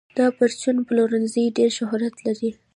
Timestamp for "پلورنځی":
0.87-1.45